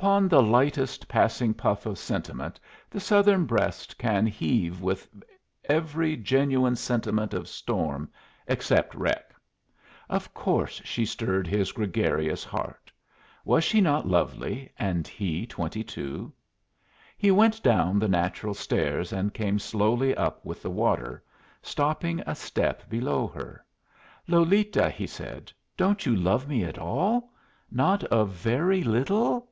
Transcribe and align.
Upon 0.00 0.28
the 0.28 0.40
lightest 0.42 1.08
passing 1.08 1.52
puff 1.52 1.84
of 1.84 1.98
sentiment 1.98 2.58
the 2.88 3.00
Southern 3.00 3.44
breast 3.44 3.98
can 3.98 4.24
heave 4.24 4.80
with 4.80 5.06
every 5.64 6.16
genuine 6.16 6.76
symptom 6.76 7.18
of 7.18 7.48
storm, 7.48 8.08
except 8.46 8.94
wreck. 8.94 9.34
Of 10.08 10.32
course 10.32 10.80
she 10.84 11.04
stirred 11.04 11.46
his 11.48 11.72
gregarious 11.72 12.44
heart. 12.44 12.90
Was 13.44 13.62
she 13.64 13.80
not 13.80 14.06
lovely 14.06 14.72
and 14.78 15.06
he 15.08 15.44
twenty 15.44 15.84
two? 15.84 16.32
He 17.18 17.30
went 17.32 17.62
down 17.62 17.98
the 17.98 18.08
natural 18.08 18.54
stairs 18.54 19.12
and 19.12 19.34
came 19.34 19.58
slowly 19.58 20.14
up 20.14 20.42
with 20.46 20.62
the 20.62 20.70
water, 20.70 21.22
stopping 21.62 22.20
a 22.20 22.36
step 22.36 22.88
below 22.88 23.26
her. 23.26 23.66
"Lolita," 24.28 24.88
he 24.88 25.06
said, 25.06 25.52
"don't 25.76 26.06
you 26.06 26.14
love 26.16 26.48
me 26.48 26.62
at 26.64 26.78
all? 26.78 27.32
not 27.70 28.02
a 28.10 28.24
very 28.24 28.82
little?" 28.82 29.48